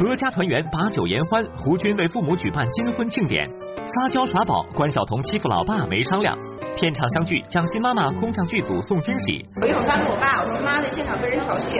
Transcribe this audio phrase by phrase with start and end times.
[0.00, 1.44] 阖家团圆，把酒言欢。
[1.58, 3.46] 胡军为父母举办金婚庆典，
[3.86, 4.62] 撒娇耍宝。
[4.74, 6.34] 关晓彤欺负老爸没商量。
[6.74, 9.44] 片场相聚，蒋欣妈妈空降剧组送惊喜。
[9.60, 11.70] 我一会儿告诉我爸，我说妈在现场被人调戏。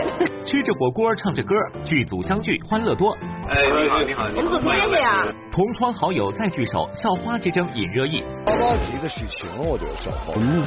[0.45, 3.11] 吃着火锅，唱着歌，剧组相聚，欢乐多。
[3.49, 5.25] 哎，你好，你好，我们组天的呀。
[5.51, 8.23] 同窗好友再聚首，校花之争引热议。
[8.45, 10.33] 八八级的事情，我觉得校花。
[10.35, 10.61] 我们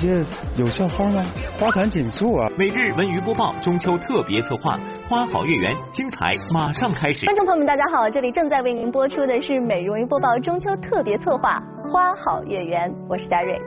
[0.57, 1.24] 有校花吗？
[1.60, 2.51] 花团锦簇啊！
[2.59, 4.77] 每日文娱播报中秋特别策划，
[5.07, 7.27] 花好月圆，精彩马上开始。
[7.27, 13.61] 观众朋友们，大家好，这里正在为您播出的是美容云播报中秋特别策划，花好月圆，我是佳瑞。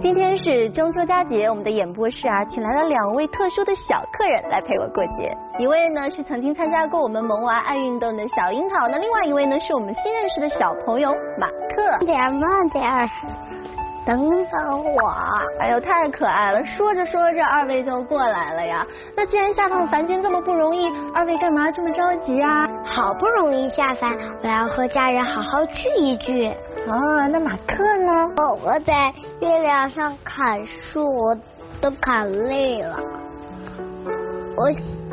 [0.00, 5.32] 今天是中秋佳节，我们的演播室啊，请来了两位特殊的小客人来陪我过节。
[5.56, 12.04] 一位呢是曾经参加过我们萌娃爱运动的小樱桃，那另外一位呢是我们新认识的小朋友马克。
[12.04, 12.84] 点慢点，
[14.06, 15.12] 等等我。
[15.58, 16.64] 哎呦，太可爱了！
[16.64, 18.86] 说着说着，二位就过来了呀。
[19.16, 22.68] 那既然下趟凡间这么不容易，二位干嘛这么着急啊？
[22.84, 26.46] 好不容易下凡，我要和家人好好聚一聚。
[26.88, 28.12] 啊，那马克呢？
[28.36, 31.36] 哦，我在月亮上砍树，
[31.80, 33.00] 都砍累了。
[34.56, 34.70] 我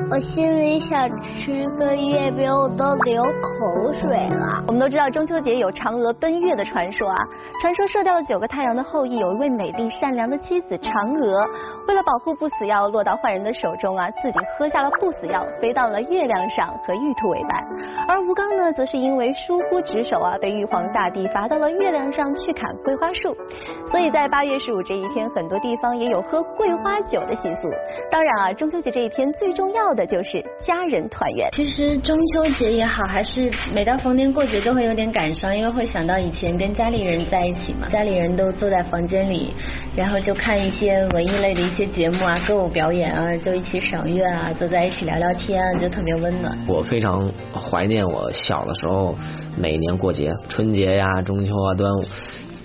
[0.09, 4.63] 我心里想吃个月饼，我都流口水了。
[4.67, 7.17] 我们都知道中秋节有嫦娥奔月的传说啊，
[7.61, 11.45] 传说射掉了九个太阳的后羿有一位美丽善良的妻子嫦娥。
[11.87, 17.61] 为了保护不死药落到坏人的手中啊，自己喝下了不死药，飞到了月亮上和玉兔为伴。
[18.07, 23.35] 而吴刚呢，则是因为疏忽职守啊，被玉皇大帝罚到了月亮上去砍桂花树。
[23.91, 27.69] 所以在八月十五这一天，很多地方也有喝桂花酒的习俗。
[28.09, 31.49] 当然啊，中秋节这一天最重要的就是家人团圆。
[31.53, 39.51] 其实中秋节也好，还是每到逢年过节都会有点感伤，因为会想到以前跟家里人在一起嘛，家里人都坐在房间里，
[39.95, 41.63] 然后就看一些文艺类的。
[41.63, 46.53] 一些节目啊，歌舞表演啊，就一起赏月啊，坐在一起聊聊天，就特别温暖。
[46.67, 49.15] 我非常怀念我小的时候，
[49.57, 52.03] 每年过节，春节呀、中秋啊、端午，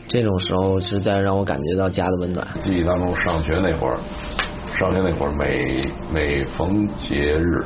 [0.09, 2.45] 这种时候是在让我感觉到家的温暖。
[2.61, 3.99] 记忆当中，上学那会儿，
[4.79, 5.83] 上学那会儿，每
[6.15, 7.59] 每逢节日，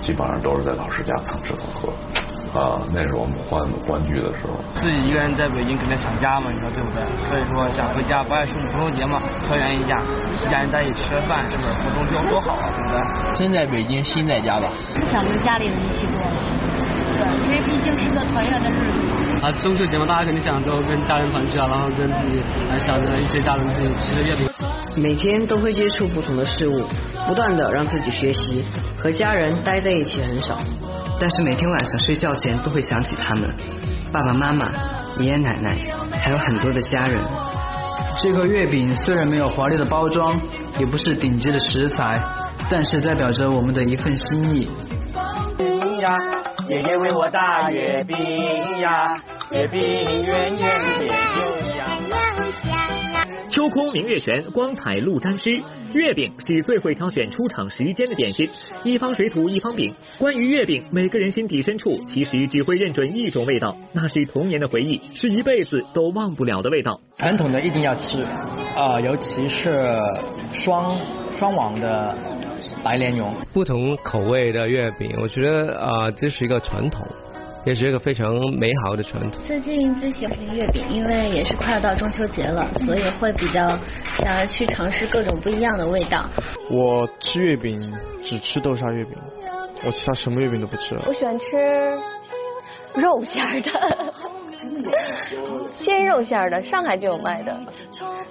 [0.00, 1.92] 基本上都是在老师家蹭吃蹭喝。
[2.50, 4.58] 啊，那是我们欢欢聚的时候。
[4.74, 6.98] 自己一个人在北京肯定想家嘛，你说对不对？
[7.28, 9.94] 所以说想回家，八月十五中秋节嘛，团圆一下，
[10.34, 13.36] 一家人在一起吃饭，是不是过中秋多好啊，对不对？
[13.36, 14.72] 身在北京心在家吧。
[14.96, 16.18] 是想跟家里人一起过，
[17.14, 19.46] 对，因为毕竟是个团圆的日子。
[19.46, 24.65] 啊，中秋节嘛，大家肯定想着跟家人团聚啊，然后跟自己还想着一些家人自己吃的月饼。
[24.96, 26.82] 每天都会接触不同的事物，
[27.28, 28.64] 不断的让自己学习，
[28.98, 30.58] 和家人待在一起很少。
[31.20, 33.50] 但是每天晚上睡觉前都会想起他们，
[34.10, 34.72] 爸爸妈妈、
[35.18, 35.76] 爷爷奶奶，
[36.12, 37.18] 还有很多的家人。
[38.22, 40.34] 这个月饼虽然没有华丽的包装，
[40.78, 42.18] 也不是顶级的食材，
[42.70, 44.68] 但是代表着我们的一份心意。
[46.00, 46.16] 呀，
[46.68, 48.16] 爷爷为我大月饼
[48.80, 49.14] 呀，
[49.50, 49.80] 月饼
[50.24, 51.10] 圆圆的又
[51.72, 51.75] 香。
[53.56, 55.50] 秋空明月悬，光彩露沾湿。
[55.94, 58.46] 月饼是最会挑选出场时间的点心，
[58.84, 59.94] 一方水土一方饼。
[60.18, 67.00] 关于月饼，每个人心底深处其实只会认准一种味道，那是童年的回忆，是一辈子都忘不了的味道。
[67.16, 68.20] 传统的一定要吃
[68.76, 69.90] 啊，尤其是
[70.52, 70.94] 双
[71.32, 72.14] 双网的
[72.84, 73.34] 白莲蓉。
[73.54, 77.00] 不同口味的月饼，我觉得啊，这是一个传统。
[77.66, 79.42] 也是一个非常美好的传统。
[79.42, 83.66] 最近最喜欢的月饼，因为也是快要到中秋节了，所以会比较
[84.18, 86.30] 想要去尝试各种不一样的味道。
[86.70, 87.76] 我吃月饼
[88.22, 89.18] 只吃豆沙月饼，
[89.84, 91.02] 我其他什么月饼都不吃了。
[91.08, 91.44] 我喜欢吃
[92.94, 93.70] 肉馅的，
[95.74, 97.52] 鲜肉馅的，上海就有卖的。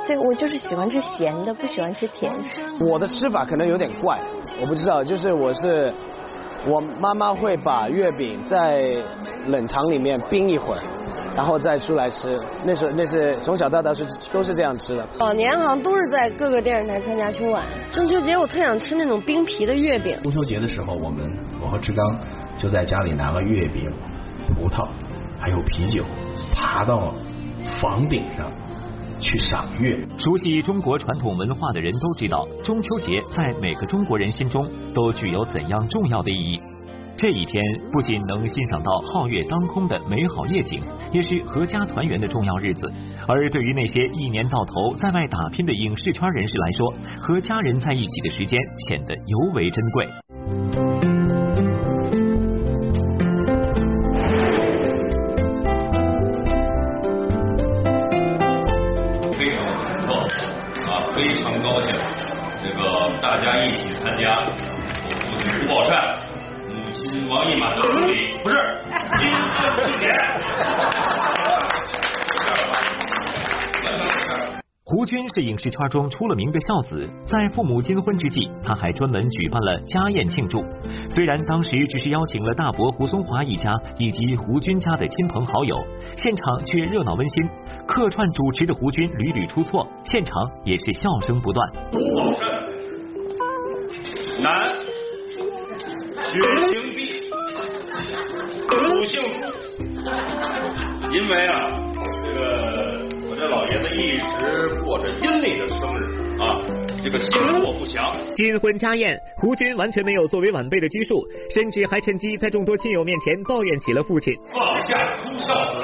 [0.07, 2.85] 对，我就是喜欢吃咸的，不喜欢吃甜的。
[2.89, 4.17] 我的吃法可能有点怪，
[4.61, 5.93] 我不知道，就是我是。
[6.67, 8.87] 我妈妈会把月饼在
[9.47, 10.81] 冷藏里面冰一会儿，
[11.35, 12.39] 然后再出来吃。
[12.63, 15.07] 那时候那是从小到大是都是这样吃的。
[15.19, 17.63] 往年好像都是在各个电视台参加春晚。
[17.91, 20.19] 中秋节我特想吃那种冰皮的月饼。
[20.23, 21.31] 中秋节的时候，我们
[21.63, 22.19] 我和志刚
[22.57, 23.91] 就在家里拿了月饼、
[24.47, 24.87] 葡萄，
[25.39, 26.03] 还有啤酒，
[26.55, 27.13] 爬到
[27.79, 28.51] 房顶上。
[29.19, 29.97] 去赏月。
[30.17, 36.59] 熟悉中国传统文化的人都知道，中秋节在每个中国人心中都具有怎样重要的意义。
[37.17, 37.63] 这一天
[37.93, 40.81] 不仅能欣赏到皓月当空的美好夜景，
[41.13, 42.91] 也是阖家团圆的重要日子。
[43.25, 48.59] 而对于那些一年到头在外打拼的影视圈人士来说，和家人在一起的时间
[48.89, 50.05] 显得尤为珍贵。
[75.05, 80.65] 胡军是影视圈中出了名的孝子，在父母金婚之际，他还专门举办了家宴庆祝。
[81.11, 85.79] 虽然当时只是邀请了大伯胡松华一家以及胡军家的亲朋好友，
[86.17, 87.47] 现场却热闹温馨。
[87.87, 91.71] 客串主持的胡军屡屡出错，现场也是笑声不断。
[91.91, 92.47] 朱宝慎，
[94.41, 94.73] 男，
[96.23, 97.29] 血型 B，
[98.71, 100.01] 属性猪，
[101.13, 101.53] 因为啊，
[101.93, 102.74] 这个。
[103.37, 106.61] 这老爷子一直过着阴历的生日啊，
[107.03, 107.29] 这个心
[107.59, 108.15] 火不祥。
[108.37, 111.21] 金婚家宴，胡军完全没有作为晚辈的拘束，
[111.53, 114.33] 甚至还趁机在众多亲友面前抱怨起了父亲。
[114.53, 115.83] 放下朱孝子，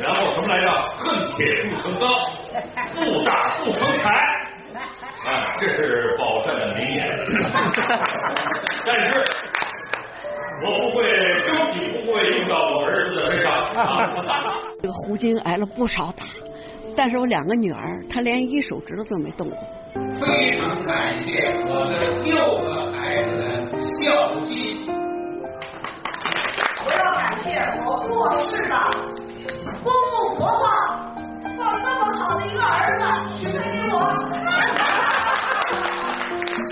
[0.00, 0.70] 然后什么来着？
[0.98, 2.08] 恨铁不成钢，
[2.94, 4.12] 不打不成才。
[5.26, 7.08] 啊，这是宝善的名言。
[8.86, 9.24] 但是，
[10.64, 11.02] 我不会，
[11.42, 13.64] 究竟不会用到我儿子的身上。
[14.80, 16.24] 这个胡军挨了不少打。
[16.98, 19.56] 但是我两个女儿，她连一手指头都没动过。
[20.20, 24.84] 非常感谢我的六个孩子的孝心。
[26.84, 27.54] 我要感谢
[27.86, 28.74] 我过世的
[29.84, 30.66] 公公婆婆，
[31.56, 33.04] 把这么好的一个儿子
[33.38, 33.96] 许配给我。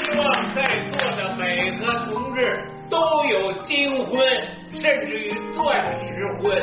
[0.03, 0.57] 希望在
[0.91, 2.37] 座的每个同志
[2.91, 2.99] 都
[3.31, 4.19] 有金婚，
[4.73, 6.03] 甚至于钻石
[6.43, 6.61] 婚。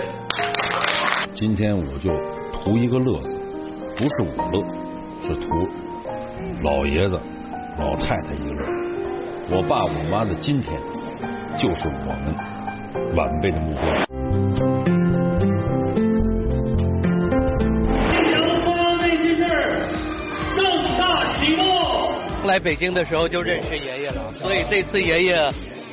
[1.33, 2.11] 今天我就
[2.51, 3.42] 图一个乐子。
[3.95, 4.59] 不是我乐，
[5.21, 5.47] 是图
[6.63, 7.19] 老爷子、
[7.77, 8.67] 老太太一个乐。
[9.51, 10.75] 我爸我妈的今天，
[11.55, 12.35] 就是我们
[13.15, 13.83] 晚辈的目标。
[18.31, 19.45] 阳光那些事
[20.55, 20.65] 盛
[20.97, 21.63] 大启幕。
[22.47, 25.35] 来北京的时候就认识爷爷了，所以这次爷爷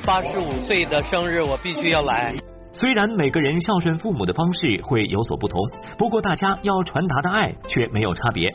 [0.06, 2.34] 八十五岁的生日，我必须要来。
[2.72, 5.60] 虽然每个人孝顺父母的方式会有所不同，
[5.98, 8.48] 不过大家要传达的爱却没有差别。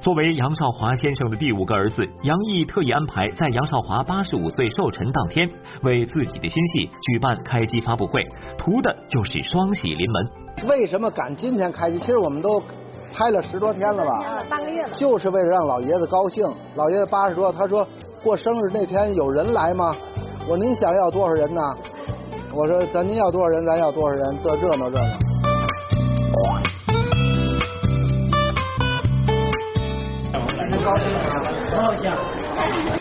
[0.00, 5.50] 作为杨少华先生的第五个儿子，杨毅特意安排在杨少华八十五岁寿辰当天，
[5.82, 8.26] 为自己的新戏举办开机发布会，
[8.56, 10.68] 图的就是双喜临门。
[10.68, 11.98] 为什么赶今天开机？
[11.98, 12.62] 其实我们都
[13.12, 16.48] 拍了十多天了吧，半个月了，就是为了让老爷子高兴。
[16.74, 17.86] 老爷子八十多，他说
[18.22, 19.94] 过生日那天有人来吗？
[20.48, 21.60] 我您想要多少人呢？
[22.58, 25.16] 我说咱您要多少人，咱要多少人，这热闹热闹。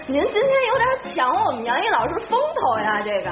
[0.08, 3.32] 您今天有点抢我们杨毅老师风头呀，这个。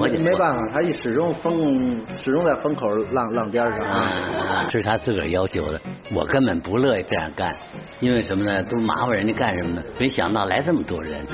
[0.00, 3.78] 我没办法，他一始终风始终在风口浪浪尖上。
[3.80, 5.80] 啊， 是他自个儿要求的，
[6.14, 7.52] 我根本不乐意这样干，
[7.98, 8.62] 因为什么呢？
[8.62, 9.82] 都麻烦人家干什么呢？
[9.98, 11.26] 没想到来这么多人。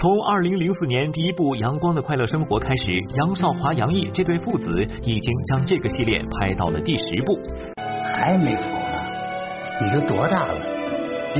[0.00, 7.36] 从二零零四年第一部《阳光的快乐生活》开始，杨少华、杨毅这对父子已经将这个系列拍到了第十部。
[8.14, 9.82] 还没好呢？
[9.82, 10.60] 你都多大了？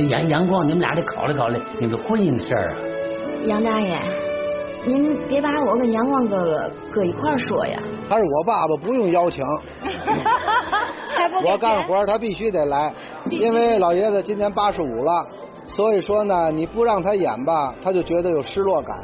[0.09, 2.77] 杨阳光，你们俩得考虑考虑你们婚姻的事儿啊。
[3.45, 3.97] 杨大爷，
[4.85, 7.81] 您别把我跟阳光哥哥搁一块儿说呀。
[8.09, 9.41] 他是我爸爸，不用邀请。
[11.47, 12.93] 我干活他必须得来，
[13.29, 15.25] 因为老爷子今年八十五了。
[15.71, 18.97] 所以说呢，你不让他演吧，他就觉得有失落感；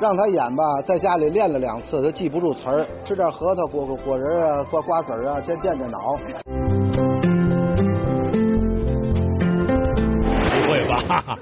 [0.00, 2.86] 让他演吧，在家里练了两次，他记不住词儿。
[3.04, 5.98] 吃点核桃，果果果仁啊，瓜瓜子啊，先健健脑。
[10.62, 11.38] 不会吧？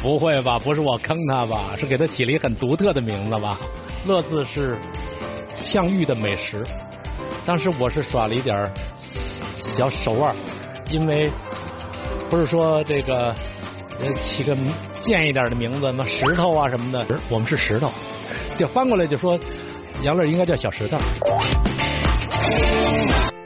[0.00, 0.58] 不会吧？
[0.60, 1.74] 不是我坑他吧？
[1.76, 3.58] 是给他起了一很独特的名字吧？
[4.06, 4.78] 乐字是
[5.64, 6.64] 像玉的美食。
[7.44, 8.70] 当时我是耍了一点
[9.76, 10.36] 小手腕，
[10.90, 11.28] 因为
[12.30, 13.34] 不是说这个。
[14.20, 14.56] 起个
[14.98, 17.90] 贱一点的名字，那石头啊什么的，我们是石头。
[18.58, 19.38] 就翻过来就说，
[20.02, 20.98] 杨乐应该叫小石头。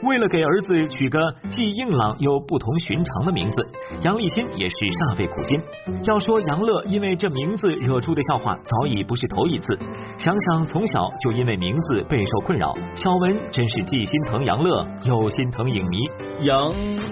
[0.03, 1.19] 为了给儿子取个
[1.49, 3.65] 既硬朗又不同寻常的名字，
[4.01, 5.59] 杨立新也是煞费苦心。
[6.03, 9.77] 要说杨乐因为这名字惹出的笑话，早已不是头一次。
[10.17, 15.97] 想想从小就因为名字备受困扰，小文真是既心疼杨乐，又心疼影迷。
[16.41, 16.71] 杨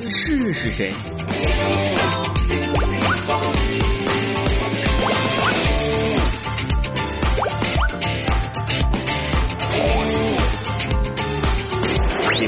[0.09, 0.93] 是是谁？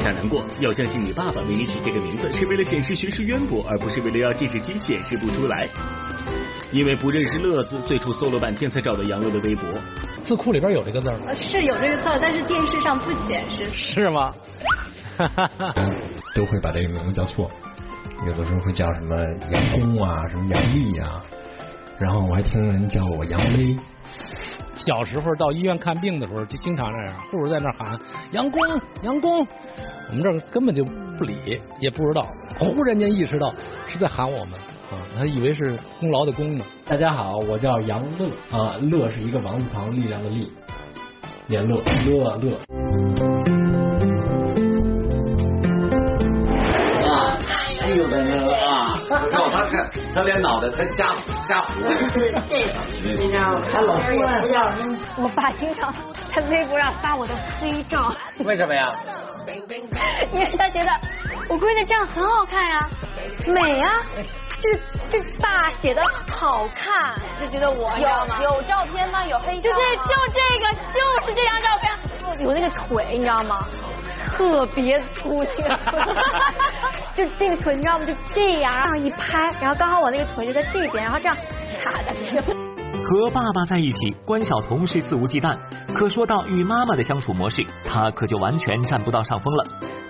[0.05, 5.67] 别太难过，要相信你爸爸为你取这个名字是为了显示学识渊博，而不是为了让电视机显示不出来。
[6.71, 9.67] 因为不认识“乐”字，最初搜了半天才找到杨乐的微博。
[10.23, 11.33] 字库里边有这个字吗？
[11.35, 13.67] 是有这个字，但是电视上不显示。
[13.71, 14.33] 是吗？
[16.35, 17.49] 都会把这个名字叫错。
[18.27, 19.15] 有的时候会叫什么
[19.49, 21.21] 杨工啊，什么杨丽啊，
[21.99, 23.75] 然后我还听人叫我杨威，
[24.75, 27.97] 小时候到医院看病的时候，就经常这样，护士在那喊
[28.31, 28.61] 杨工
[29.03, 29.39] 杨工，
[30.09, 30.83] 我们这根本就
[31.17, 32.27] 不理，也不知道，
[32.59, 33.53] 忽然间意识到
[33.87, 34.53] 是在喊我们
[34.91, 36.65] 啊，他以为是功劳的功呢。
[36.85, 40.51] 大家好，我叫杨乐啊，乐是一个王字旁，力量的力，
[41.47, 43.64] 年乐乐乐。
[50.13, 51.15] 他连脑袋他瞎
[51.47, 51.73] 瞎胡。
[52.11, 52.73] 是这个，
[53.03, 53.61] 你知道吗？
[53.71, 54.97] 他老说不叫人。
[55.17, 55.93] 我爸经常
[56.33, 58.13] 在微博上发我的黑照，
[58.45, 58.95] 为什么呀？
[60.33, 60.89] 因为他觉得
[61.47, 62.89] 我闺女这样很好看呀，
[63.47, 63.87] 美呀，
[64.59, 69.23] 这这爸写的好看，就觉得我有有照片吗？
[69.25, 69.69] 有黑照？
[69.69, 73.65] 就对，就这个，就是这张照片，有那个腿，你知道吗？
[74.25, 75.43] 特别粗
[77.15, 78.05] 就这个腿你知道吗？
[78.05, 81.35] 就这样，然后一拍，然后刚好我那个腿就在这边，然后这样
[81.81, 82.55] 卡在这个。
[83.03, 85.55] 和爸爸在一起，关晓彤是肆无忌惮，
[85.93, 89.65] 可说到与妈妈的相处模式，她可就完全占不到上风了。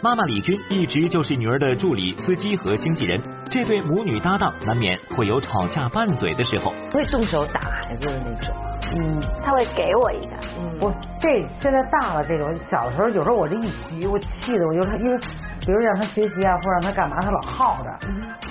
[0.06, 3.20] 妈妈李军一直就是女儿的助理、司机和经纪人，
[3.50, 6.72] 这对母女搭档难免会有吵架拌嘴的时候。
[6.92, 8.56] 会动手打孩子的那种。
[8.94, 10.30] 嗯，他会给我一下。
[10.60, 15.18] 嗯，我这现在大了，这种小时候有时候我这一急，我气的我就是因为，
[15.60, 17.90] 比如让他学习啊，或者让他干嘛，他老耗着。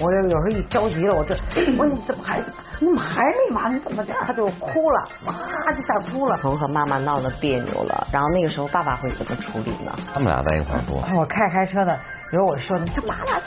[0.01, 1.37] 我有时候一着急了，我这
[1.79, 2.41] 我说你怎么还
[2.81, 3.73] 你怎么还没完？
[3.73, 4.21] 你怎么这样？
[4.27, 5.33] 他就哭了，哇
[5.73, 6.37] 就吓哭了。
[6.39, 9.93] 从和妈妈闹得别扭了，然后那个时候爸爸会怎么处理呢？
[10.13, 10.97] 他们俩在一块儿多。
[11.17, 11.97] 我开开车的，
[12.31, 13.43] 比如我说你干嘛呢？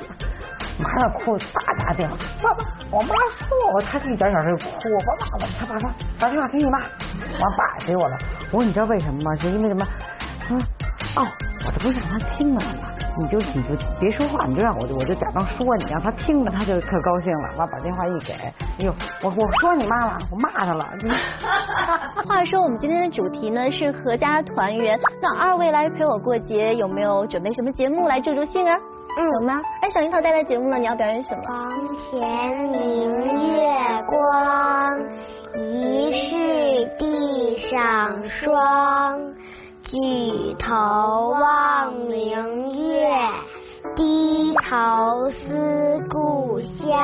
[0.79, 5.89] 马上哭，爸打电话，爸爸，我妈说我，他一点点就哭，我爸爸，他爸说
[6.19, 8.17] 打电话给你妈，我爸给我了。
[8.51, 9.35] 我说你知道为什么吗？
[9.35, 9.87] 是因为什么？
[10.39, 10.59] 他说
[11.15, 11.27] 哦，
[11.65, 12.61] 我这不是让他听了？
[13.19, 17.57] 你就你就别说话，你就让我我就假装说你，让他听着，他就可高兴了。
[17.57, 18.53] 完把电话一给，哎
[18.85, 18.93] 呦，
[19.23, 20.85] 我我说你妈了，我骂他了。
[22.27, 28.75] 话说我们今天的主题呢是合家团圆，那二位来陪我过节，有没有准备什么节目来助助兴啊？
[29.17, 29.61] 嗯，有吗？
[29.81, 31.43] 哎，小樱桃带来节目了，你要表演什么？
[31.43, 31.69] 床
[32.11, 33.67] 前明月
[34.07, 34.99] 光，
[35.55, 39.19] 疑是地上霜。
[39.89, 43.07] 举头望明月，
[43.97, 46.95] 低头思故乡。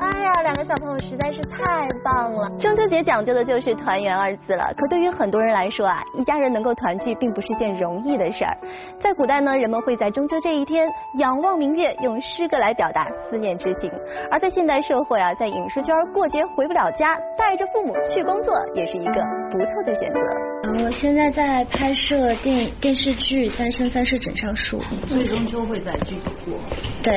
[0.00, 2.48] 哎呀，两个小朋友实在是太棒了！
[2.58, 4.72] 中秋节讲究的就是团圆二字了。
[4.78, 8.56] 可对于很多人来说啊，一家人能够团聚并不是件容易的事儿。
[9.02, 13.90] 在古代呢，人们会在中秋这一天仰望明月，用诗歌来表达思念之情；
[14.30, 20.20] 而在现代社会啊，在影视圈过节回不了家，带着父母去工作，也是一个不错的选择。
[20.64, 26.58] 我现在在拍摄电电视剧《三生三世枕上书》，所以中秋会在剧组过。
[27.02, 27.12] 对，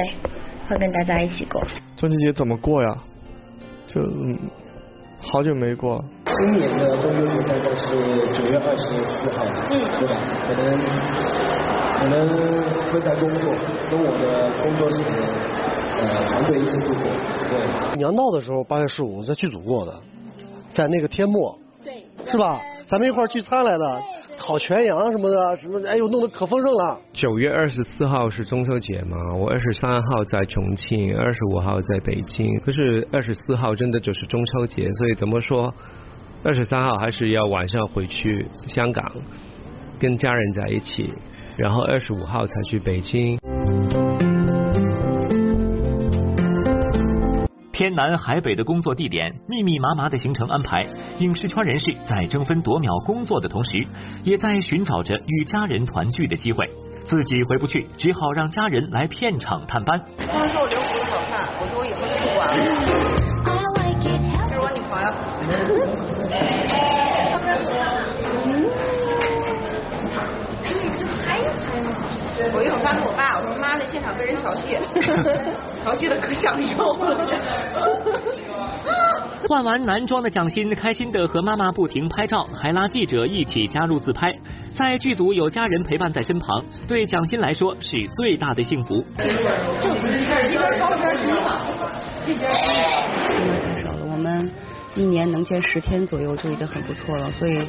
[0.68, 1.62] 会跟大家一起过。
[1.98, 2.96] 中秋节怎么过呀？
[3.88, 4.02] 就
[5.22, 6.04] 好久没过了。
[6.38, 7.94] 今年的中秋节大概是
[8.32, 10.14] 九月二十四号，嗯，对吧？
[10.42, 10.78] 可能
[11.96, 13.50] 可能会在工作，
[13.90, 15.04] 跟我的工作室
[16.02, 17.04] 呃团队一起度过。
[17.50, 19.94] 对，你要闹的时候，八月十五在剧组过的，
[20.70, 22.60] 在那个天幕，对，是吧？
[22.88, 23.86] 咱们一块儿聚餐来的，
[24.46, 27.00] 烤全羊什么的，什么哎呦，弄得可丰盛了。
[27.14, 32.48] 九月二十四号是中秋节嘛，我二十三号在重庆，二十五号在北京。
[32.60, 35.74] 可是二十四号真的就是中秋节，所以怎么说？
[36.44, 39.04] 二十三号还是要晚上回去香港，
[40.00, 41.12] 跟家人在一起，
[41.58, 43.40] 然后二十五号才去北京。
[47.76, 50.82] 天南海北的工作地点，密密麻麻的行程安排，
[51.20, 53.86] 影视圈人士在争分夺秒工作的同时，
[54.24, 56.66] 也在寻找着与家人团聚的机会。
[57.04, 60.00] 自己回不去，只好让家人来片场探班。
[60.18, 62.56] 他们说我留胡子好看，我说我以后就不管了。
[63.44, 63.52] 这
[64.54, 65.08] 是我女朋友。
[70.64, 71.92] 哎，你这还拍吗？
[72.56, 74.78] 我一会儿发给我爸，我说妈在现场被人调戏，
[75.84, 77.28] 调戏的可享受了。
[79.48, 84.34] 换完男装的蒋欣开心的和妈妈不停拍照，还拉记者一起加入自拍。
[84.74, 89.04] 在剧组有家人陪伴在身旁，对蒋欣来说是最大的幸福。
[89.18, 89.26] 这
[89.94, 91.70] 不是一边一边高边挺好，
[92.26, 92.50] 一边。
[93.30, 94.50] 真的太少了，我们
[94.96, 97.64] 一年能见十天左右就已经很不错了，所以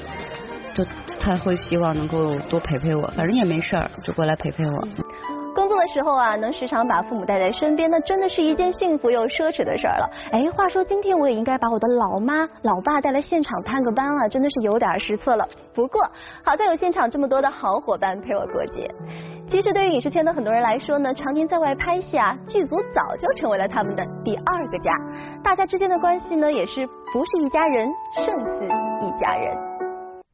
[0.73, 0.85] 就
[1.21, 4.89] 他会希望能够多陪陪我，反正也没事儿，就过来陪陪我。
[5.57, 10.11] 工作的时候啊，能时常把父母带在身边，那真的是一件幸福又奢侈的事儿了。
[10.31, 15.49] 哎，话说今天我也应该把我的老妈、老爸带来现场探个班啊，真的是有点失策了。
[15.75, 16.03] 不过
[16.45, 18.91] 好在有现场这么多的好伙伴陪我过节。
[19.49, 24.93] 其实对于影视圈的很多人来说呢，常年在外拍戏啊，剧组早就成为了他们的第二个家。
[25.43, 29.75] 大家之间的关系呢，也是不是一家人胜似一家人。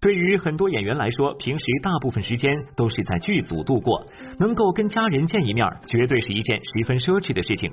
[0.03, 4.05] 对于很多演员来说，平时大部分时间都是在剧组度过，
[4.41, 7.73] 能够跟家人见一面，绝对是一件十分奢侈的事情。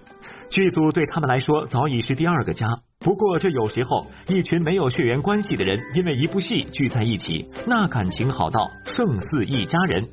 [0.52, 2.68] 剧组对他们来说早已是第二个家。
[3.00, 10.08] 不过，这有时候一群没有血缘关系的人，因为一部戏聚在一起，那感情好到胜似一家人。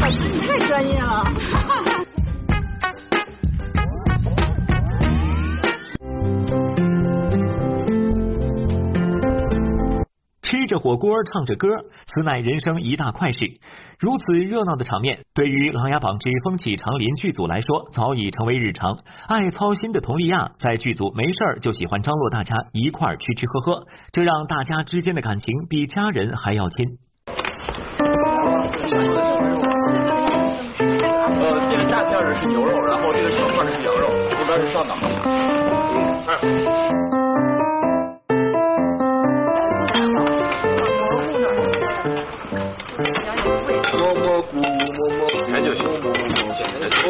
[0.00, 1.24] 老师，你太专业了。
[10.46, 11.66] 吃着火锅，唱着歌，
[12.06, 13.40] 此乃人生一大快事。
[13.98, 18.96] 如此热闹的场面，对于《琅琊榜之风起长林》剧组来说，早已成为日常。
[19.26, 26.86] 爱操心的佟丽娅在剧组没事儿就喜欢张罗大家一块儿吃吃喝喝，这让大家之间的感情比家人还要亲。
[31.42, 34.96] 呃，这个大片儿是牛肉，然后这个小块儿是羊肉，这边是上档。
[36.42, 37.15] 嗯，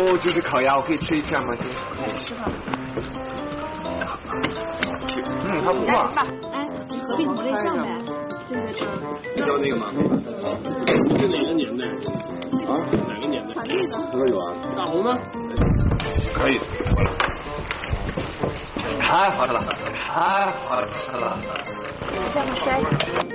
[0.07, 1.53] 哦，这是烤鸭，我可以吃一片吗？
[1.57, 1.65] 姐？
[5.49, 6.13] 嗯，它不辣。
[6.53, 7.89] 哎，你合并同类项呗？
[8.47, 8.87] 这个是。
[9.35, 9.87] 你知道那个吗？
[11.19, 11.85] 是哪个年代？
[12.69, 12.79] 啊？
[13.09, 13.63] 哪个年代？
[13.65, 13.99] 绿的。
[14.13, 14.55] 这个有啊。
[14.77, 15.11] 大红呢？
[16.33, 16.61] 可以。
[19.01, 21.37] 太好吃了，太好吃了。
[22.33, 23.26] 这样筛。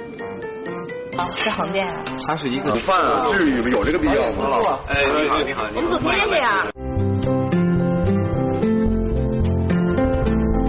[1.17, 1.85] 好，吃横店。
[2.27, 3.69] 它是一个饭啊，至于吗？
[3.71, 4.79] 有这个必要吗？
[4.87, 6.65] 哎，你好，你好，我们组天天这样。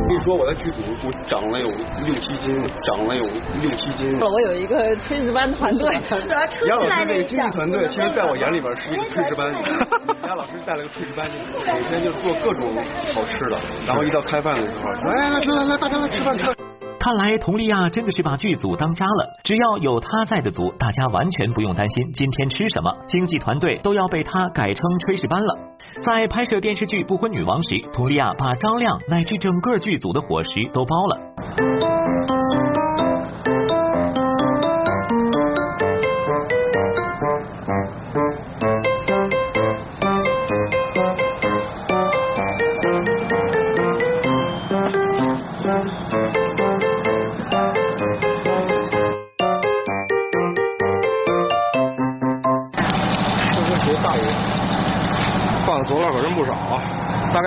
[0.09, 3.25] 跟你说，我在剧组我长了有六七斤，长了有
[3.63, 4.19] 六七斤。
[4.21, 5.95] 我有一个炊事班团队，
[6.67, 9.53] 杨老师那个经济团队， 其实在我眼里边是一个炊事班。
[10.27, 11.29] 杨老师带了个炊事班，
[11.75, 12.75] 每天就做各种
[13.15, 14.75] 好吃的，然后一到开饭的时
[15.07, 16.57] 候，来来来来来，大家来吃饭吃饭。
[17.03, 25.53] 看来佟丽娅真的是把剧组当家了，只要有她在的组，大家完全不用担心今天吃什么，经济团队都要被她改称炊事班了。
[26.01, 32.02] 在拍摄电视剧《不婚女王》时，佟丽娅把张亮乃至整个剧组的伙食都包了。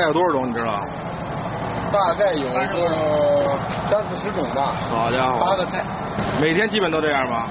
[0.06, 0.80] 有多少种你知道？
[1.92, 2.60] 大概有个
[3.90, 4.74] 三四十种吧。
[4.90, 5.40] 好家伙！
[5.40, 5.84] 八个菜。
[6.42, 7.46] 每天基本都这样吗？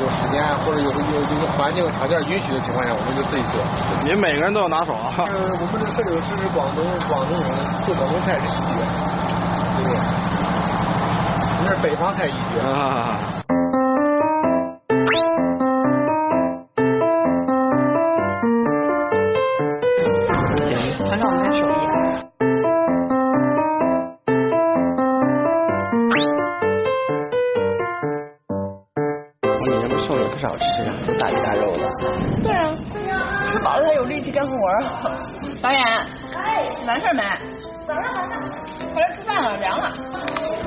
[0.00, 3.60] 有时间或者有有这个环境条件允许的情况下，我们就自己做。
[4.04, 5.12] 您每个人都有拿手啊？
[5.16, 7.48] 呃，我们的摄影师是广东广东人，
[7.84, 8.78] 做广东菜是一绝，
[9.76, 9.98] 对不对？
[11.64, 12.60] 那是北方菜一绝。
[12.60, 13.18] 啊。
[30.42, 31.88] 少吃啊，都大鱼大肉的。
[32.42, 32.74] 对啊，
[33.40, 34.82] 吃饱了才有力气干活啊。
[35.62, 35.80] 导演，
[36.34, 37.22] 哎完事儿没？
[37.86, 38.36] 完了完了，
[38.92, 39.92] 快来吃饭了，凉了。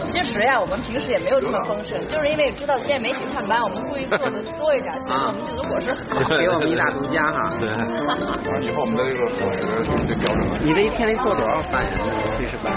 [0.10, 6.24] 其实呀，我们平时也没有这么丰盛，就是因为知道今天媒体探班，我们故意做的多一点，所以我们剧组伙食好。
[6.38, 7.52] 给我们一大独家哈。
[7.60, 7.68] 对。
[7.68, 9.60] 完了以后我们的这个伙食
[10.08, 10.58] 就标准了。
[10.64, 11.92] 你这一天得做多少饭呀？
[12.40, 12.72] 炊事班？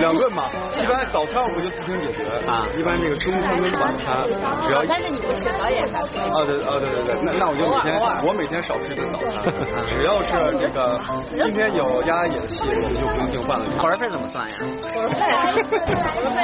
[0.00, 2.66] 两顿吧，一般早餐我们就自行解决啊。
[2.76, 4.24] 一般这个中餐跟晚餐，
[4.66, 6.20] 只要早餐是你不吃，导演还可以。
[6.20, 9.42] 啊对啊对对对，那那我就每天我每天少吃一顿早餐，
[9.86, 11.00] 只要是这个
[11.44, 13.66] 今天有鸭野的戏，我们就不用订饭了。
[13.80, 14.56] 伙食费怎么算呀？
[14.82, 15.22] 伙食费，
[16.12, 16.38] 伙食费。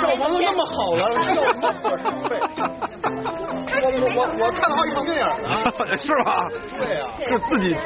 [0.00, 1.02] 票房都那么好了，
[1.34, 2.32] 要什么伙食费？
[3.78, 5.48] 我我我我看了好几场电影呢。
[5.98, 6.48] 是吧？
[6.78, 7.06] 对呀。
[7.30, 7.76] 就自己。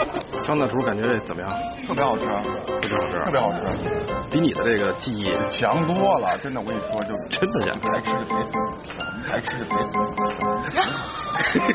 [0.44, 1.50] 张大厨感觉怎么样？
[1.86, 2.30] 特别好吃，特
[2.88, 3.58] 别好吃，特别好吃，
[4.30, 6.36] 比你的这个记忆强多了。
[6.38, 7.80] 真的，我跟你说，就真的假的？
[7.94, 8.36] 爱吃就别
[8.82, 9.76] 挑，爱吃就别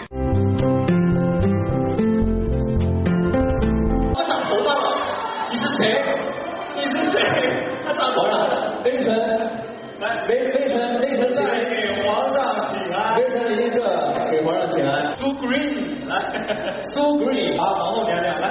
[16.94, 18.48] 苏 Green，好，皇后娘娘来。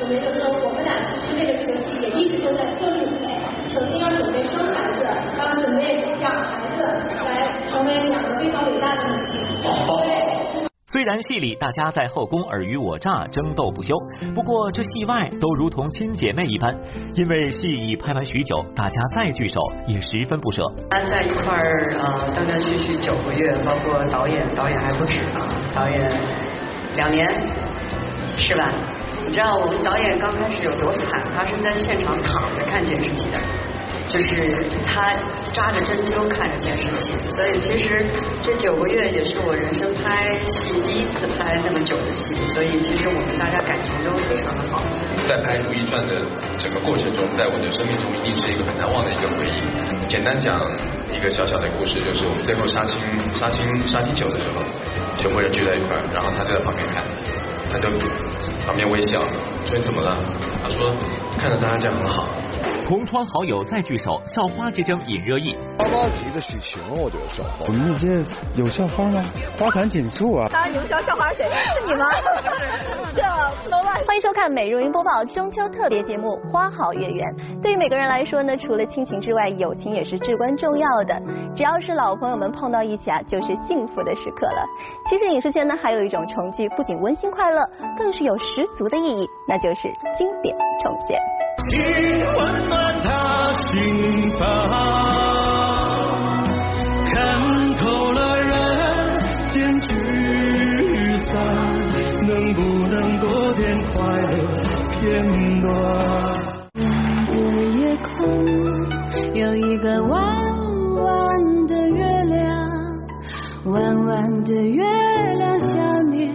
[0.00, 3.26] 我们就说，我们俩其实为了这个戏也一直都在做准备。
[3.68, 5.04] 首先要准备生孩子，
[5.36, 6.82] 然后准备养孩子，
[7.24, 9.40] 来成为两个非常伟大的女性。
[9.62, 10.66] 对。
[10.86, 13.94] 虽然戏里大家在后宫尔虞我诈、争斗不休，
[14.34, 16.74] 不过这戏外都如同亲姐妹一般。
[17.14, 20.64] 因为戏已拍完许久，大家再聚首也十分不舍。
[20.88, 25.44] 大家在一块儿呃断断续续九个月，包括导演，导演还不止啊，
[25.74, 26.08] 导演
[26.96, 27.28] 两年
[28.38, 28.72] 是吧？
[29.26, 31.22] 你知道我们导演刚开始有多惨？
[31.36, 33.38] 他是在现场躺着看监视器的。
[34.08, 35.12] 就是他
[35.52, 38.06] 扎着针灸看着电视器，所以其实
[38.40, 44.80] 这九个月也是我人生拍戏第一次拍那么久的戏，所以其实我们大家感情都非常的好。
[45.26, 46.22] 在拍《如懿传》的
[46.56, 49.58] 整个过程中，在我的生命中一定是一个很难忘的一个回忆。
[50.06, 50.54] 简单讲
[51.10, 53.02] 一个小小的故事，就是我们最后杀青
[53.34, 54.62] 杀青杀青酒的时候，
[55.18, 57.02] 全部人聚在一块儿，然后他就在旁边看，
[57.70, 57.88] 他就
[58.66, 59.20] 旁边微笑，
[59.64, 60.16] 说你怎么了？
[60.62, 60.94] 他说
[61.38, 62.28] 看着大家这样很好。
[62.86, 65.56] 同窗好友再聚首，校花之争引热议。
[65.76, 66.40] 花花提的
[67.02, 67.66] 我觉得校花。
[67.66, 69.24] 我们那届有校花吗？
[69.58, 70.46] 花团锦簇啊！
[70.48, 71.48] 他营销校花谁？
[71.48, 72.06] 是你吗？
[73.12, 73.96] 对了，不能乱。
[74.06, 77.28] 欢迎收看美容云播报中秋特别节目《花好月圆》。
[77.60, 81.20] 对于每个人来说呢，除了亲情之外，友情也是至关重要的。
[81.56, 84.64] 只要是老朋友们碰到一起啊，就是幸福的时刻了。
[85.10, 87.68] 其实影视圈呢，还有一种重聚，不仅温馨快乐，
[87.98, 88.44] 更是有十
[88.78, 91.20] 足的意义，那就是经典重现。
[93.02, 94.40] 他心房，
[97.12, 97.14] 看
[97.76, 98.52] 透了人
[99.52, 99.86] 间聚
[101.26, 101.34] 散，
[102.26, 103.62] 能不能多点
[103.92, 104.34] 快乐
[105.00, 105.00] 片
[105.60, 105.66] 段？
[107.28, 107.32] 的
[107.78, 108.10] 夜空
[109.34, 110.14] 有一个弯
[111.02, 112.44] 弯的月亮，
[113.66, 114.82] 弯弯的月
[115.38, 116.32] 亮下面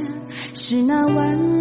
[0.53, 1.60] 是那弯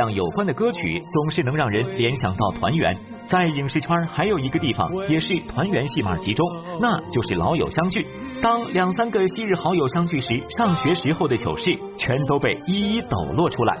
[0.00, 2.96] 跟月亮有关的歌曲总是能让人联想到团圆。
[3.26, 6.46] 在影视圈还有一个地方也是团圆戏码集中，
[6.80, 8.06] 那就是老友相聚。
[8.40, 13.78] 当两三个昔日好友相聚时，上学时候的糗事全都被一一抖落出来。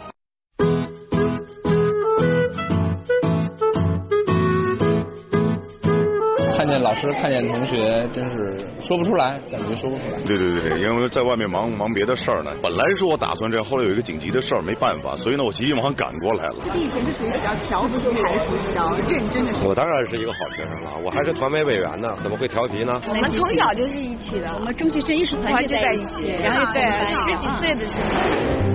[6.54, 8.49] 看见老师，看见同学，真是
[8.80, 10.18] 说不出来，感觉说不出来。
[10.24, 12.50] 对对对，因为在外面忙忙别的事儿呢。
[12.62, 16.56] 本来是我打算这样，后来有一个紧急的事儿，没办法，所以呢，我急急忙忙赶过来了。
[16.74, 19.68] 你以前是属于比较调皮，还是属于比较认真的？
[19.68, 22.92] 我当然是一个好学生了，我还是团委委员呢，怎么会调皮呢？
[23.08, 28.69] 我们从小就是一起的，我们中学生艺术团就在一起，然后对十几岁的时候。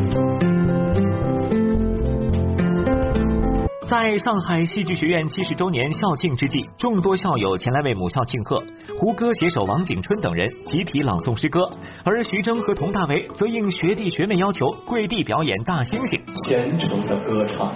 [3.88, 8.63] 在上海戏剧学院七十周年校庆之际，众多校友前来为母校庆贺。
[9.00, 11.60] 胡歌携手王景春等人集体朗诵诗歌，
[12.04, 16.19] 而徐峥和佟大为则应学弟学妹要求跪地表演《大猩猩》。
[16.48, 17.71] 虔诚的歌唱。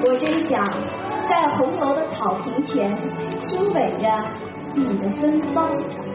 [0.00, 0.64] 我真想
[1.28, 2.88] 在红楼的草坪前
[3.44, 4.08] 亲吻着
[4.74, 5.68] 你的芬芳。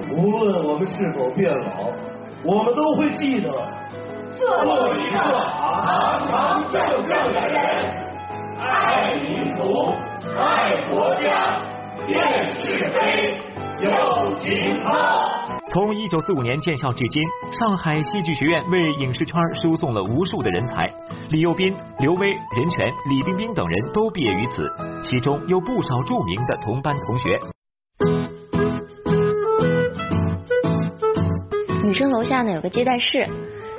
[0.09, 1.93] 无论我们是否变老，
[2.43, 3.51] 我们都会记得
[4.33, 8.02] 做一个堂堂正正的人。
[8.63, 9.93] 爱民族，
[10.39, 11.61] 爱国家，
[12.07, 13.37] 辨是非，
[13.81, 15.29] 有情操。
[15.69, 17.21] 从一九四五年建校至今，
[17.51, 20.89] 上海戏剧学院为影视圈输送了无数的人才，
[21.29, 24.71] 李幼斌、刘威、任泉、李冰冰等人都毕业于此，
[25.01, 27.37] 其中有不少著名的同班同学。
[31.83, 33.27] 女生楼下呢有个接待室，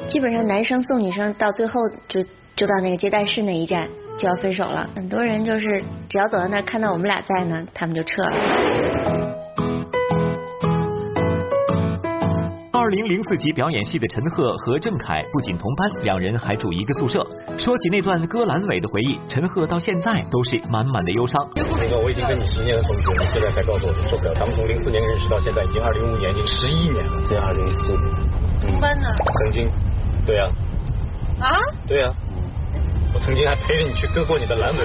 [0.09, 2.23] 基本上男生送女生到最后就
[2.55, 3.88] 就到那个接待室那一站。
[4.16, 8.31] 就要分手了，很多人就是只要走到那儿看到我们俩在呢，他们就撤了。
[12.72, 17.27] 二零零四级表演系的陈赫和郑恺不仅同班，两人还住一个宿舍。
[17.57, 21.40] 说起那段割阑尾的回忆，陈赫到现在都是满满的忧伤。
[21.57, 24.35] 那个我已经跟你十年的同学，你现在才告诉我你受不了。
[24.35, 27.22] 咱们从零四年认识到现在，已经二零五年，已经十一年了。
[27.29, 28.05] 这二零四年，
[28.61, 29.09] 同班呢？
[29.16, 29.70] 曾经，
[30.27, 30.48] 对呀。
[31.40, 31.59] 啊？
[31.88, 32.12] 对呀。
[33.14, 34.85] 我曾经还陪着你去割过你的阑尾。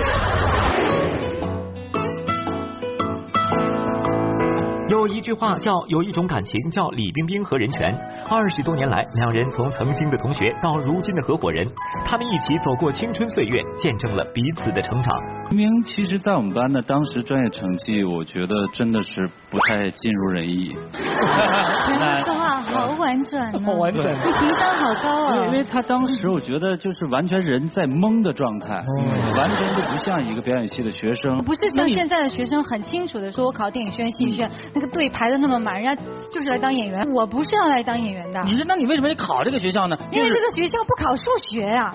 [4.87, 7.97] 有有一句话叫有一种感情叫李冰冰和任泉。
[8.29, 11.67] 二十多年来，两人从曾经的同学到如今的合伙人，
[12.05, 15.19] 他们一起走过青春岁月，见证了彼此的成长。
[15.49, 20.75] 明明其实，在我们班的当时专业成绩，我觉得真的是不太尽如人意。
[22.23, 25.45] 说话好婉转呢， 好婉转你情商好高啊！
[25.45, 28.83] 因为他当时我觉得就是完全人在懵的状态，
[29.35, 31.37] 完全就不像一个表演系的学生。
[31.39, 35.95] 不是像现在的学生很清楚的说，我考电影学院、戏剧学院，那个队排的那么满，人家
[36.31, 37.03] 就是来当演员。
[37.11, 38.41] 我不是要来当演员的。
[38.43, 39.97] 你说，那你为什么要考这个学校呢？
[40.11, 41.91] 因为这个学校不考数学呀。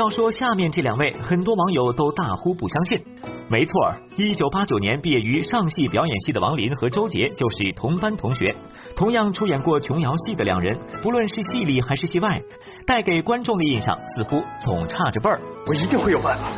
[0.00, 3.04] 要说下面这两位，很多网友都大呼不相信。
[3.50, 3.72] 没错，
[4.16, 8.56] 一九八九年毕业于上戏表演系的王林和周杰就是同班同学。
[8.96, 12.40] 同样出演过琼瑶戏的两人，不论是戏里还是戏外，
[12.86, 15.38] 带给观众的印象似乎总差着辈儿。
[15.66, 16.50] 我一定会有办法，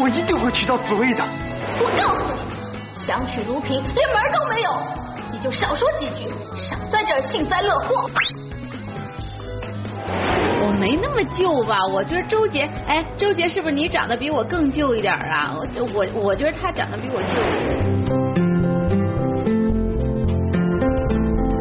[0.00, 1.22] 我一定会娶到紫薇的。
[1.82, 2.40] 我告诉你，
[2.94, 4.70] 想娶如萍连门都没有，
[5.30, 8.08] 你就少说几句，少在这儿幸灾乐祸。
[10.78, 11.76] 没那么旧吧？
[11.92, 15.52] 我觉得周杰，哎，周杰是不是你长得比我更旧一点啊？
[15.54, 17.28] 我我我觉得他长得比我旧。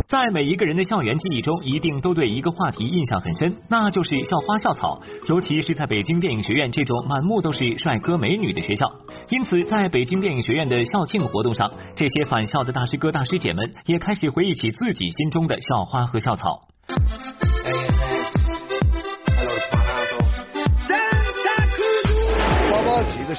[0.08, 5.02] 在每一个人的校园记忆中，一定都对一个话题印象很深，那就是校花校草。
[5.28, 8.86] 尤其是在北京电影学院这种满目都是帅哥美女的学校，
[9.30, 16.62] 因此在北京电影学院的校庆活动上，这些返校的大师哥大师姐们也开始回忆起自己心中的校花和校草。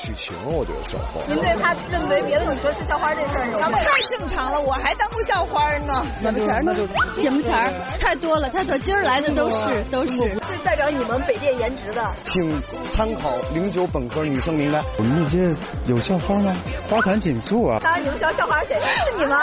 [0.08, 1.20] 八级的许晴，我觉得校花。
[1.26, 3.58] 您对他认为别的女生是校花这事儿有？
[3.58, 6.04] 太正常了，我还当过校花呢。
[6.20, 6.74] 什么词儿呢？
[7.22, 7.72] 什么词儿？
[8.00, 10.16] 太多了，太多，今儿来的都是都是。
[10.48, 12.60] 是代表你们北电颜值的，请
[12.94, 14.82] 参考零九本科女生名单。
[14.96, 15.54] 我们那届
[15.86, 16.56] 有校花吗？
[16.88, 17.78] 花团锦簇啊！
[17.82, 18.76] 当然你们学校校花谁？
[18.78, 19.36] 是你吗？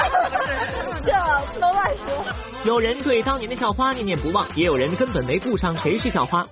[1.06, 1.13] 这
[1.54, 2.25] 不能乱说。
[2.63, 6.43] 有人对当年的校花念念不忘，也有人根本没顾上谁是校花。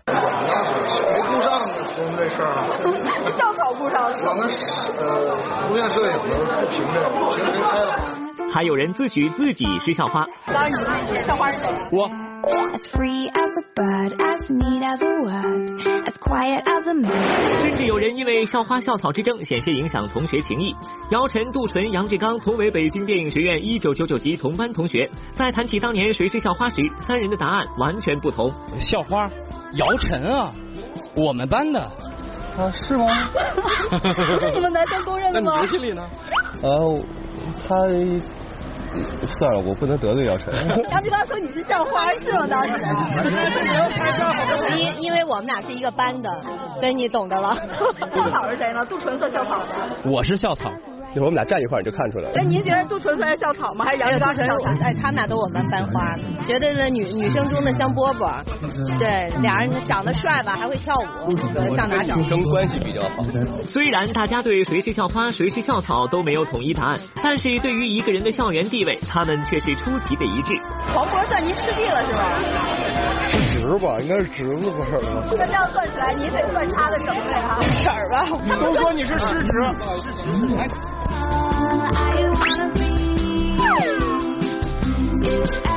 [1.67, 2.47] 上说明这事儿。
[3.31, 4.11] 校草顾上。
[4.11, 4.49] 我们
[4.99, 6.25] 呃录像摄影的不
[6.69, 7.87] 凭这个，凭谁猜的？
[8.51, 10.25] 还有人自诩自己是校花。
[10.47, 11.69] 当然你们校花是谁？
[11.91, 12.09] 我。
[17.61, 20.75] 甚至有人因为校花校草之争险些影响同学情谊。
[21.11, 28.51] 姚晨、杜淳、杨志刚同为北京电影学院一九九九级同班同学，在谈起当年谁是校花时，三人的答案完全不同。
[28.81, 29.29] 校花，
[29.75, 30.51] 姚晨啊，
[31.15, 31.79] 我们班的。
[31.81, 33.05] 啊，是吗？
[33.89, 35.53] 不是你们男生公认的吗？
[35.55, 36.07] 那你心里呢？
[36.61, 36.99] 呃，
[37.67, 37.75] 他。
[39.39, 40.53] 算了，我不能得罪姚晨。
[40.91, 42.45] 杨志刚说你是校花是吗？
[42.47, 42.73] 当时。
[44.77, 46.29] 因因为我们俩是一个班的，
[46.79, 47.55] 对你懂的了。
[48.13, 48.85] 校草是谁呢？
[48.85, 49.65] 杜淳算校草吗？
[50.05, 50.71] 我是校草。
[51.15, 52.35] 一会儿我们俩站一块儿你就看出来了。
[52.39, 53.85] 哎，您觉得杜淳算是校草吗？
[53.85, 54.69] 还是杨志刚是校草？
[54.81, 56.15] 哎，他们俩都我们班班花，
[56.47, 58.41] 绝对的女女生中的香饽饽。
[58.97, 61.37] 对，俩人长得帅吧，还会跳舞，
[61.75, 62.15] 上哪找？
[62.15, 63.23] 女生关系比较好。
[63.63, 70.53] 虽然大家对谁是校花、谁是校草都没有统一答案，但是对于一个人的校园地位，他们却是出奇的一致。
[70.87, 72.39] 黄渤算您师弟了是吧？
[73.25, 75.23] 是侄吧，应该是侄子不是吗？
[75.37, 77.59] 那这样算起来，你得算他的什么呀？
[77.75, 78.25] 婶儿吧，
[78.59, 79.51] 都说你是师侄。
[81.33, 82.73] I wanna
[85.59, 85.72] be.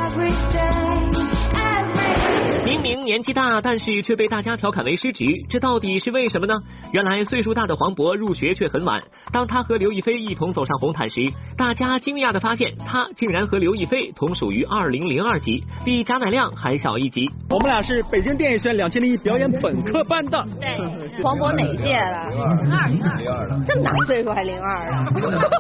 [2.67, 6.55] 明明年纪大，但是却被大家调侃为失职，这到底是为什么呢？
[6.91, 9.01] 原来岁数大的黄渤入学却很晚，
[9.33, 17.31] 当他和刘亦菲一同走上红毯时，大家惊讶的发现他竟然和刘亦菲同属于二零零二级，比贾乃亮还小一级。
[17.49, 20.45] 我们俩是北京电影学院两千零一表演本科班的。
[20.61, 20.77] 对，
[21.23, 22.31] 黄渤哪一届的？
[22.31, 25.51] 零二零二零二的，这么大岁数还零二的？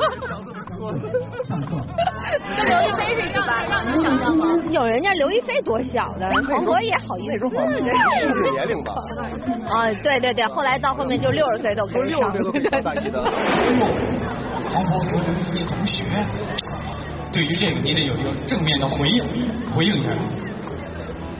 [2.56, 4.44] 跟刘亦菲是一个班的，能想象吗？
[4.70, 7.50] 有人家刘亦菲多小的，黄渤也好意思，这
[8.34, 8.92] 是年龄吧？
[9.70, 12.32] 啊，对对对，后来到后面就六十岁都开始上。
[12.82, 13.22] 大一的。
[14.72, 16.04] 黄渤和刘亦菲是同学，
[17.32, 19.24] 对于这个你得有一个正面的回应，
[19.74, 20.10] 回应一下。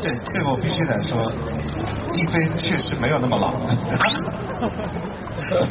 [0.01, 1.19] 对，这个我必须得说，
[2.13, 3.53] 亦菲确实没有那么老。
[5.39, 5.67] 这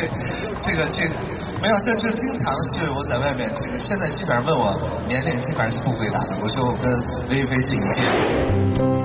[0.60, 1.35] 这个这个。
[1.62, 6.38] 没有，这就经常是我在外面，这个现在基本上问我年龄，基本上是不回答的。
[6.42, 6.92] 我说我跟
[7.30, 9.05] 刘亦菲是一届。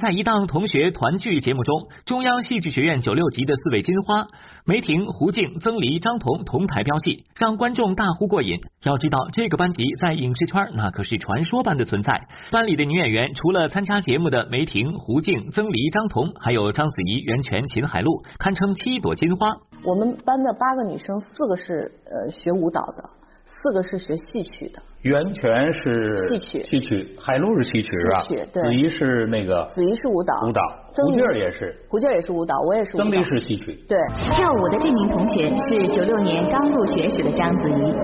[0.00, 4.26] 在一档同学团聚节目中，中央戏剧学院九六级的四位金花
[4.64, 8.56] 梅婷、胡静、曾黎、张彤同台飙戏，让观众大呼过瘾。
[8.82, 12.26] 要知道，这个班级在影视圈那可是传说般的存在。
[12.50, 19.48] 班里的女演员除了参加节目的梅婷、胡静、曾黎、张彤，还有章子怡、袁泉、秦海璐，堪称七朵金花。
[19.84, 23.10] 我们班的八个女生，四个是呃学舞蹈的，
[23.44, 24.80] 四个是学戏曲的。
[25.02, 28.18] 袁泉是戏曲，戏曲，海陆是戏曲是吧？
[28.20, 28.62] 戏曲，对。
[28.62, 30.60] 子怡是那个，子怡是舞蹈，舞蹈。
[30.92, 33.04] 胡静也是，胡静也是舞蹈，我也是舞蹈。
[33.04, 33.98] 曾丽是戏曲，对。
[34.14, 37.94] 跳舞的这名同学是九六年刚入学时的章子怡，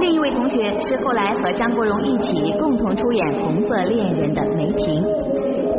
[0.00, 5.04] 另一位同学是后来和张国荣一起共同出演《红色恋人》的梅婷。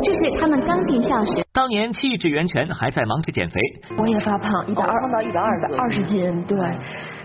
[0.02, 3.60] 这是他们刚进校时，当年气质袁泉还在忙着减肥。
[3.98, 6.56] 我也发胖，一百二，胖到一百二的二十斤，对。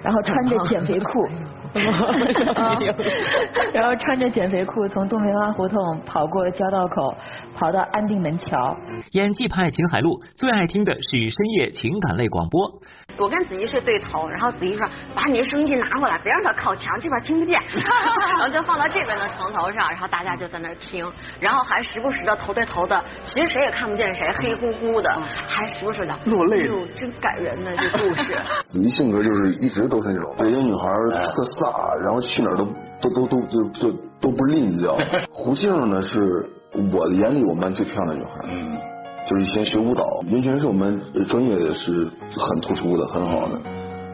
[0.03, 1.27] 然后穿着减肥裤，
[3.73, 7.13] 然后穿着减肥裤从东梅湾胡同跑过交道口，
[7.53, 8.77] 跑到安定门桥。
[9.11, 12.71] 演技派秦海璐最爱听的是深夜情感类广播。
[13.17, 17.57] 我跟子怡是对头，然后子怡说：“把你的收音机拿过来，别让它靠墙，这边听不见。
[17.73, 25.09] ”然后就放到这边的床头上，然后大家就在那听，然后还时不时的头对头的，其实谁也看不见谁，黑乎乎的，
[25.47, 28.37] 还时不时的落泪，真感人呢这故事。
[28.67, 30.89] 子怡性格就是一直都是那种北京女孩
[31.23, 32.65] 特飒，然后去哪儿都
[33.01, 34.93] 都都都就就都不吝啬。
[35.31, 36.49] 胡静呢是
[36.91, 38.31] 我的眼里我们班最漂亮的女孩。
[38.43, 38.94] 嗯。
[39.27, 42.05] 就是以前学舞蹈，袁泉是我们专业的是
[42.37, 43.59] 很突出的，很好的。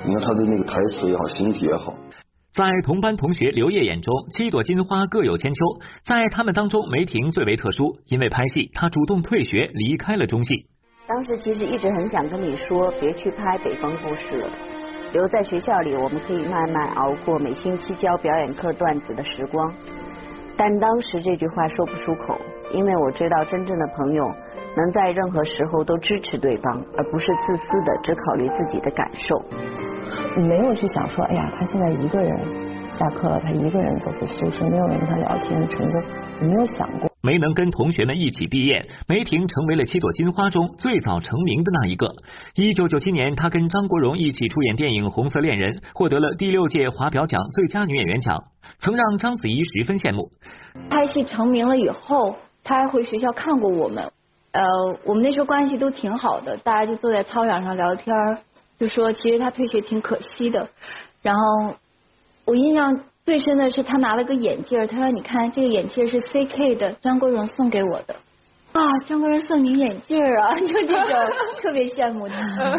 [0.05, 1.93] 你看他的那个台词也好，形体也好。
[2.53, 5.65] 在同班同学刘烨眼中，七朵金花各有千秋。
[6.05, 10.53] 在他们当中，梅婷最为特殊，因为拍戏，她主动退学，离开了中戏。
[11.07, 14.49] 当时其实一直很想跟你说，别去拍北方故事了，
[15.11, 19.73] 留在学校里，我们可以慢慢熬过每星期教表演课段子的时光。
[20.57, 22.37] 但当时这句话说不出口，
[22.73, 24.31] 因为我知道真正的朋友。
[24.73, 29.43] 能在任何时候都支持对方，而不是自私的只考虑自己的感受。
[30.37, 32.39] 你没有去想说，哎呀，他现在一个人
[32.89, 35.99] 下课了，他一个人走回宿舍，没有人跟他聊天，成就
[36.39, 37.10] 你没有想过。
[37.23, 42.07] 没能跟同学们一起毕业，梅婷成为了七朵金花中最早成名的那一个。
[42.55, 48.43] 一九九七年，她跟张国荣一起出演电影《红色恋人》，获得了第六届华表奖最佳女演员奖，
[48.79, 50.29] 曾让章子怡十分羡慕。
[50.89, 54.11] 拍戏成名了以后，他还回学校看过我们。
[54.51, 54.63] 呃，
[55.05, 58.15] 我们那时候关系都挺好的，大家就坐在操场上聊天，
[58.79, 60.69] 就说其实他退学挺可惜的。
[61.21, 61.75] 然后
[62.45, 68.15] 我印象最深的是他拿了个眼镜，他说：“你看这个眼镜是 CK 的，张国荣送给我的。”
[68.73, 71.07] 啊，张国荣送你眼镜啊，就这种
[71.61, 72.35] 特别羡慕他。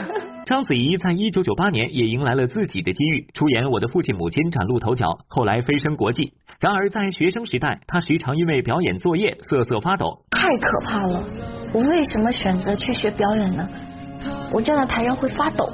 [0.47, 6.33] 章子怡在一九九八年也迎来了自己的机遇，出演《我的父亲母亲》崭露头角，后来飞升国际。
[6.61, 10.19] 然而在学生时代，她时常因为表演作业瑟瑟发抖。
[10.31, 11.25] 太可怕了！
[11.73, 13.69] 我为什么选择去学表演呢？
[14.51, 15.71] 我站在台上会发抖，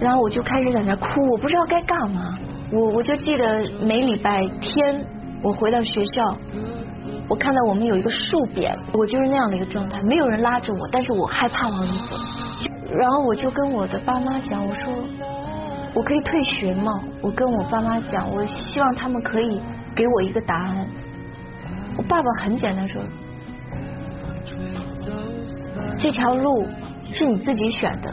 [0.00, 2.38] 然后我就开始在那哭，我不知道该干嘛。
[2.72, 5.04] 我我就记得每礼拜天
[5.42, 6.36] 我回到学校。
[7.28, 12.16] 我看到我们有一个树匾，我就是那样的一个状态，没有人拉着我，但是我害怕往里走，
[12.94, 14.92] 然后我就跟我的爸妈讲，我说
[15.94, 16.92] 我可以退学吗？
[17.22, 19.60] 我跟我爸妈讲，我希望他们可以
[19.94, 20.86] 给我一个答案。
[21.96, 23.02] 我爸爸很简单说，
[25.98, 26.66] 这条路
[27.12, 28.12] 是你自己选的，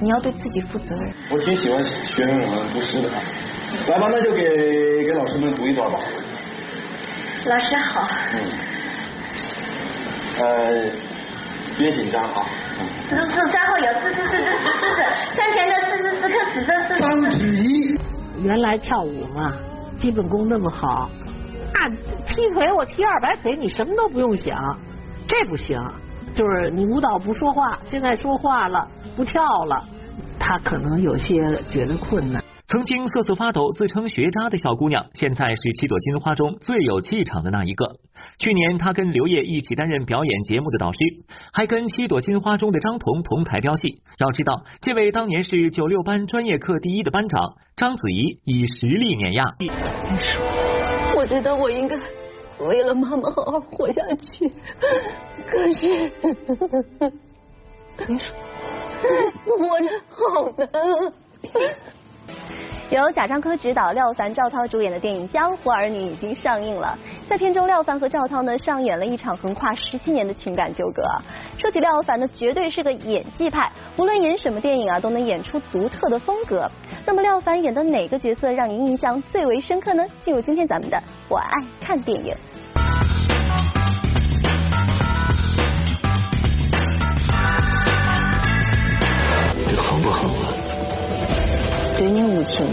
[0.00, 1.14] 你要对自己负责任。
[1.30, 3.10] 我挺喜欢学生们读诗的，
[3.88, 4.42] 来吧，那就给
[5.04, 5.98] 给老师们读一段吧。
[7.46, 8.06] 老师好。
[8.32, 8.38] 嗯。
[10.38, 10.90] 呃，
[11.76, 12.46] 别紧张啊。
[13.08, 15.02] 是是三后有四四四四四四四，
[15.36, 17.00] 三前的四四四克紫色四。
[17.00, 17.98] 张子怡。
[18.42, 19.52] 原来跳舞嘛，
[20.00, 21.08] 基本功那么好，
[21.72, 21.88] 那
[22.26, 24.56] 踢腿我踢二百腿，你什么都不用想，
[25.28, 25.78] 这不行。
[26.34, 29.84] 就是你舞蹈不说话，现在说话了，不跳了，
[30.38, 31.34] 他可能有些
[31.70, 32.42] 觉得困难。
[32.74, 37.86] 曾经瑟瑟发抖、自称学渣的小姑娘，现在是七朵金花中最有气场的那一个。
[38.40, 40.98] 去年，她跟刘烨一起担任表演节目的导师，
[41.52, 44.02] 还跟七朵金花中的张彤同台飙戏。
[44.18, 49.44] 要知道，这位当年是九六班专业课第一的班长章子怡，以实力碾压。
[49.60, 50.44] 你说，
[51.16, 51.96] 我知道我应该
[52.58, 54.50] 为了妈妈好好活下去，
[55.46, 56.10] 可是，
[58.04, 58.34] 别说，
[59.46, 60.68] 活着好难。
[62.90, 66.96] 由贾樟柯执导、廖凡、赵涛主演的电影《江湖儿女》已经上映了。
[67.28, 71.02] 在片中，廖凡和赵涛呢上演了一场横跨十七年的情感纠葛。
[71.58, 76.70] 说起廖凡呢，绝对是个演技派，无论演什么电影啊，都能演出独特的风格。
[77.06, 80.04] 那么，廖凡演的哪个角色让您印象最为深刻呢？
[80.22, 82.36] 进入今天咱们的我爱看电影。
[89.66, 90.43] 你横不横？
[92.04, 92.66] 对你无情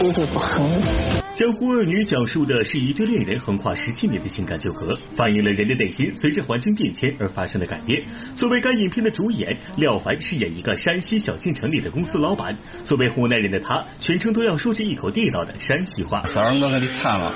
[0.00, 1.22] 也就不狠了。
[1.34, 8.00] 江湖恶女讲述的是一对恋人横跨十七年的情感纠葛，反映了人的内心随着环境变迁而发生的改变。
[8.34, 12.56] 作为该影片的主演，廖凡饰演一个山西小县城里的公司老板。
[12.86, 16.22] 作为湖南人的他，全程都要说着一口地道的山西话。
[16.34, 17.30] 早上我给你唱了，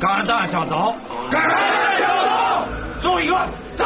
[0.00, 0.94] 肝胆相照，
[1.28, 1.42] 肝
[3.00, 3.34] 胆相照，走一个
[3.76, 3.84] 走。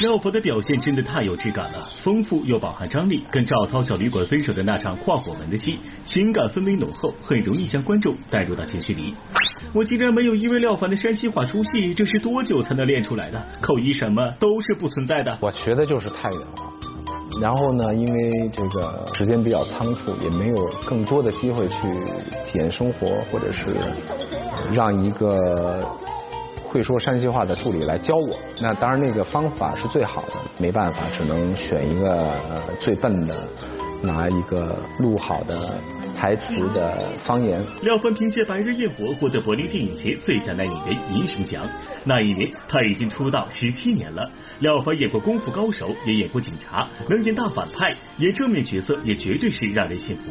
[0.00, 3.24] 廖凡的表现真的太有质感了，丰富又饱含张力。
[3.30, 9.14] 跟赵涛小旅馆分手的那场跨火门的戏，情感氛围浓厚，很容易将观众带入到情绪里。
[9.72, 13.42] 我竟然没有因为廖凡的山西话出戏，这是多久才能练出来的？
[13.60, 15.38] 口音什么都是不存在的。
[15.40, 16.70] 我学的就是太原话。
[17.40, 21.74] 然后呢，因为这个时间比较仓促，也没有更多的机会去
[22.52, 23.74] 体验生活，或者是
[24.72, 25.84] 让一个
[26.74, 28.36] 会说山西话的助理来教我。
[28.60, 32.32] 那当然，那个方法是最好的，没办法，只能选一个
[32.80, 33.46] 最笨的，
[34.02, 35.80] 拿一个录好的
[36.14, 37.62] 台词的方言。
[37.82, 41.66] 廖凡凭借《白日焰火》获得柏林电影节最佳男演员银熊奖。
[42.04, 44.30] 那一年他已经出道十七年了。
[44.60, 50.22] 廖凡演过功夫高手，也演过警察，能演大反派，演正面角色也绝对是让人信服。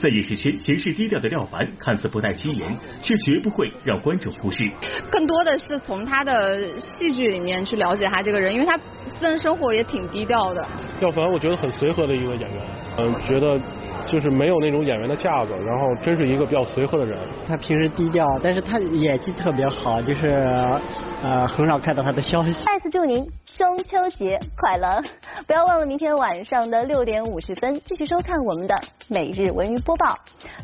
[0.00, 4.70] 在影视圈行事低调的廖凡，看似不带欺言，却绝不会让观众忽视。
[5.10, 10.66] 更多的是从他的戏剧里面去了解他这个人，因为他私人生活也挺低调的。
[11.00, 12.62] 廖凡，我觉得很随和的一个演员，
[12.96, 13.60] 嗯，觉得。
[14.04, 17.16] 就是没有那种演员的架子，然后真是一个比较随和的人。
[17.46, 20.26] 他平时低调，但是他演技特别好，就是
[21.22, 22.52] 呃很少看到他的消息。
[22.52, 23.24] 再次祝您
[23.56, 25.00] 中秋节快乐！
[25.46, 28.74] 不要忘了明天晚上的六点五十分继续收看我们的
[29.08, 30.16] 每日文娱播报。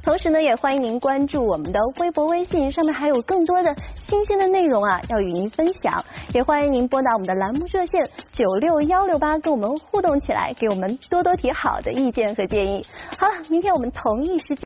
[0.03, 6.03] 同时呢，也欢迎您关注我们的微博、微信，上面还有更多的新鲜的内容啊，要与您分享。
[6.33, 12.87] 也欢迎您拨打我们的栏目热线九六幺六八，跟我们互动起来，给我们多多提好的意见和建议。
[13.19, 14.57] 好了，明天我们同一时间。